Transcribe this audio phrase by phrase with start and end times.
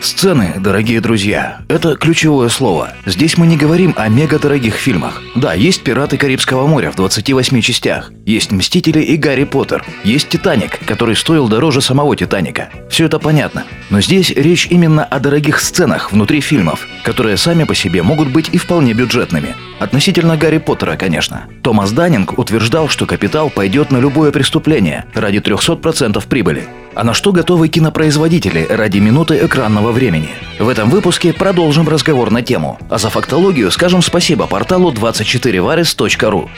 [0.00, 2.90] Сцены, дорогие друзья, это ключевое слово.
[3.06, 5.22] Здесь мы не говорим о мега-дорогих фильмах.
[5.34, 10.78] Да, есть «Пираты Карибского моря» в 28 частях, есть «Мстители» и «Гарри Поттер», есть «Титаник»,
[10.86, 12.70] который стоил дороже самого «Титаника».
[12.90, 13.64] Все это понятно.
[13.90, 18.50] Но здесь речь именно о дорогих сценах внутри фильмов, которые сами по себе могут быть
[18.52, 19.56] и вполне бюджетными.
[19.78, 21.44] Относительно Гарри Поттера, конечно.
[21.62, 26.66] Томас Даннинг утверждал, что капитал пойдет на любое преступление ради 300% прибыли.
[26.96, 30.30] А на что готовы кинопроизводители ради минуты экранного времени?
[30.58, 32.78] В этом выпуске продолжим разговор на тему.
[32.88, 36.48] А за фактологию скажем спасибо порталу 24varis.ru.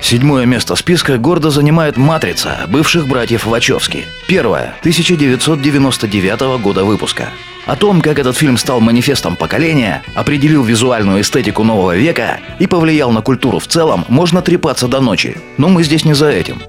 [0.00, 4.04] Седьмое место списка гордо занимает «Матрица» бывших братьев Вачовски.
[4.28, 7.30] Первое, 1999 года выпуска.
[7.66, 13.10] О том, как этот фильм стал манифестом поколения, определил визуальную эстетику нового века и повлиял
[13.10, 15.38] на культуру в целом, можно трепаться до ночи.
[15.56, 16.62] Но мы здесь не за этим.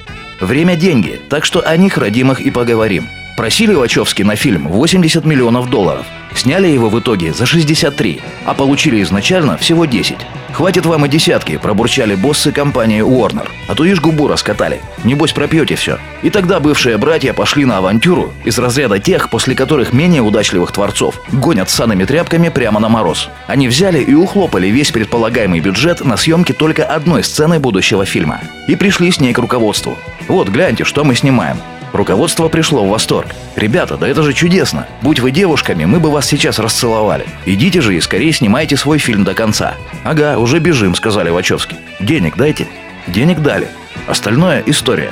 [0.43, 3.07] Время– деньги, так что о них родимых и поговорим.
[3.37, 6.05] Просили Вачовски на фильм 80 миллионов долларов.
[6.35, 10.17] Сняли его в итоге за 63, а получили изначально всего 10.
[10.51, 13.47] «Хватит вам и десятки»,– пробурчали боссы компании Warner.
[13.67, 14.81] «А то ишь губу раскатали.
[15.03, 15.97] Небось пропьете все».
[16.21, 21.19] И тогда бывшие братья пошли на авантюру из разряда тех, после которых менее удачливых творцов
[21.31, 23.29] гонят санными тряпками прямо на мороз.
[23.47, 28.41] Они взяли и ухлопали весь предполагаемый бюджет на съемки только одной сцены будущего фильма.
[28.67, 29.97] И пришли с ней к руководству.
[30.27, 31.57] Вот, гляньте, что мы снимаем.
[31.93, 33.27] Руководство пришло в восторг.
[33.55, 34.87] «Ребята, да это же чудесно!
[35.03, 37.25] Будь вы девушками, мы бы вас сейчас расцеловали.
[37.45, 39.75] Идите же и скорее снимайте свой фильм до конца».
[40.03, 41.75] «Ага, уже бежим»,— сказали Вачовски.
[41.99, 42.67] «Денег дайте».
[43.07, 43.67] Денег дали.
[44.07, 45.11] Остальное— история.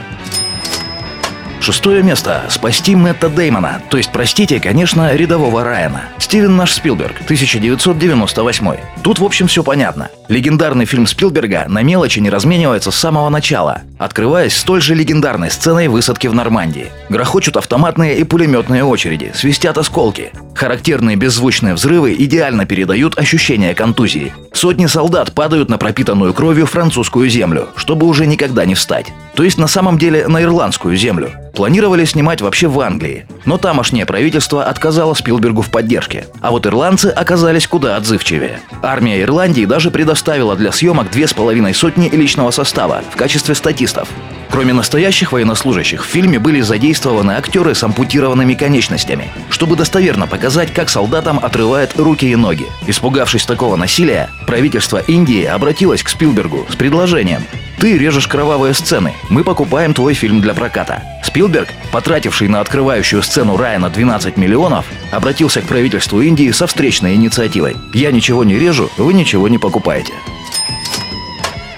[1.59, 2.45] Шестое место.
[2.49, 3.81] Спасти Мэтта Деймона.
[3.89, 6.05] То есть, простите, конечно, рядового Райана.
[6.31, 8.75] Стивен наш Спилберг, 1998.
[9.03, 10.07] Тут, в общем, все понятно.
[10.29, 15.89] Легендарный фильм Спилберга на мелочи не разменивается с самого начала, открываясь столь же легендарной сценой
[15.89, 16.87] высадки в Нормандии.
[17.09, 20.31] Грохочут автоматные и пулеметные очереди, свистят осколки.
[20.55, 24.31] Характерные беззвучные взрывы идеально передают ощущение контузии.
[24.61, 29.11] Сотни солдат падают на пропитанную кровью французскую землю, чтобы уже никогда не встать.
[29.33, 31.31] То есть на самом деле на ирландскую землю.
[31.55, 36.27] Планировали снимать вообще в Англии, но тамошнее правительство отказало Спилбергу в поддержке.
[36.41, 38.59] А вот ирландцы оказались куда отзывчивее.
[38.83, 44.09] Армия Ирландии даже предоставила для съемок две с половиной сотни личного состава в качестве статистов.
[44.51, 50.89] Кроме настоящих военнослужащих, в фильме были задействованы актеры с ампутированными конечностями, чтобы достоверно показать, как
[50.89, 52.67] солдатам отрывают руки и ноги.
[52.85, 57.43] Испугавшись такого насилия, правительство Индии обратилось к Спилбергу с предложением
[57.81, 59.15] ты режешь кровавые сцены.
[59.29, 61.01] Мы покупаем твой фильм для проката.
[61.23, 67.75] Спилберг, потративший на открывающую сцену Райана 12 миллионов, обратился к правительству Индии со встречной инициативой.
[67.91, 70.13] Я ничего не режу, вы ничего не покупаете.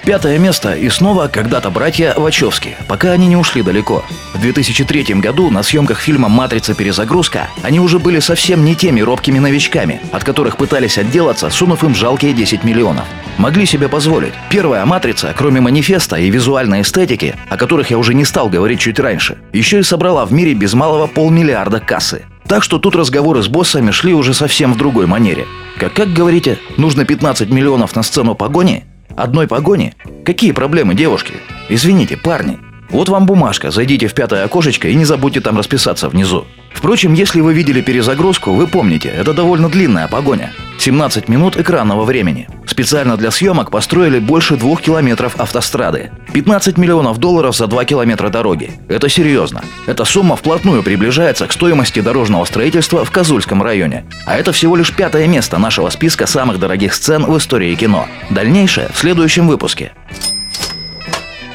[0.04, 4.04] Пятое место и снова когда-то братья Вачовски, пока они не ушли далеко.
[4.34, 6.74] В 2003 году на съемках фильма «Матрица.
[6.74, 11.94] Перезагрузка» они уже были совсем не теми робкими новичками, от которых пытались отделаться, сунув им
[11.94, 13.06] жалкие 10 миллионов.
[13.38, 14.34] Могли себе позволить.
[14.50, 19.00] Первая «Матрица», кроме манифеста и визуальной эстетики, о которых я уже не стал говорить чуть
[19.00, 22.26] раньше, еще и собрала в мире без малого полмиллиарда кассы.
[22.46, 25.46] Так что тут разговоры с боссами шли уже совсем в другой манере.
[25.78, 28.84] Как, как говорите, нужно 15 миллионов на сцену погони?
[29.16, 29.94] Одной погони?
[30.24, 31.34] Какие проблемы, девушки?
[31.68, 32.58] Извините, парни.
[32.90, 36.44] Вот вам бумажка, зайдите в пятое окошечко и не забудьте там расписаться внизу.
[36.72, 40.52] Впрочем, если вы видели перезагрузку, вы помните, это довольно длинная погоня.
[40.78, 42.48] 17 минут экранного времени.
[42.74, 46.10] Специально для съемок построили больше двух километров автострады.
[46.32, 48.72] 15 миллионов долларов за 2 километра дороги.
[48.88, 49.62] Это серьезно.
[49.86, 54.06] Эта сумма вплотную приближается к стоимости дорожного строительства в Козульском районе.
[54.26, 58.08] А это всего лишь пятое место нашего списка самых дорогих сцен в истории кино.
[58.30, 59.92] Дальнейшее в следующем выпуске.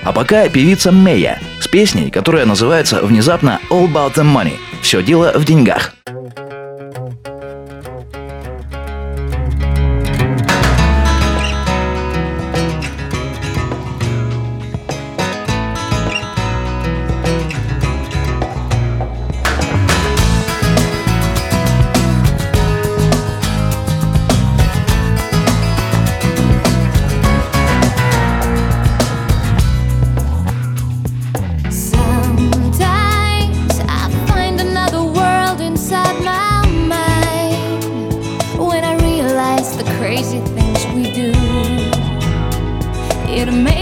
[0.04, 4.54] А пока певица Мэя с песней, которая называется внезапно «All About the Money».
[4.82, 5.94] Все дело в деньгах.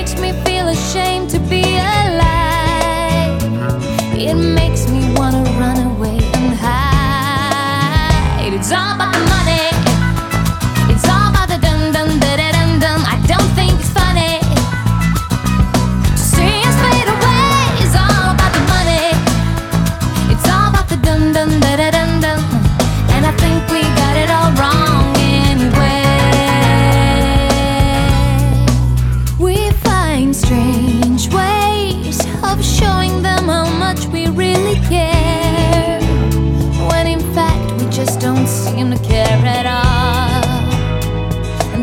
[0.07, 3.42] makes me feel ashamed to be alive.
[4.15, 4.97] It makes me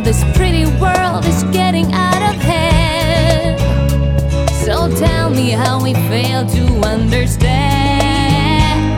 [0.04, 3.58] this pretty world is getting out of hand.
[4.64, 7.44] So tell me how we fail to understand.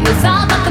[0.09, 0.66] It's all